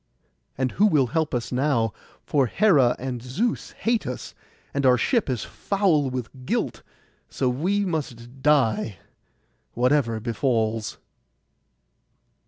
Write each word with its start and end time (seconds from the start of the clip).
And 0.57 0.71
who 0.71 0.87
will 0.87 1.05
help 1.13 1.31
us 1.35 1.51
now? 1.51 1.93
For 2.25 2.47
Hera 2.47 2.95
and 2.97 3.21
Zeus 3.21 3.73
hate 3.73 4.07
us, 4.07 4.33
and 4.73 4.83
our 4.83 4.97
ship 4.97 5.29
is 5.29 5.43
foul 5.43 6.09
with 6.09 6.27
guilt; 6.43 6.81
so 7.29 7.47
we 7.47 7.85
must 7.85 8.41
die, 8.41 8.97
whatever 9.75 10.19
befalls. 10.19 10.97